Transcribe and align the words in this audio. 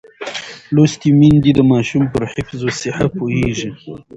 لوستې 0.75 1.09
میندې 1.19 1.51
د 1.55 1.59
ماشوم 1.71 2.03
پر 2.13 2.23
حفظ 2.33 2.59
الصحه 2.69 3.05
پوهېږي. 3.17 3.69